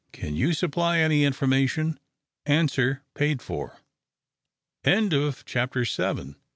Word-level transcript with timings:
Can 0.11 0.35
you 0.35 0.53
supply 0.53 0.97
any 0.97 1.23
information? 1.25 1.99
Answer 2.47 3.03
paid 3.13 3.39
for." 3.39 3.77
CHAPTER 4.83 5.85
VIII. 5.85 6.35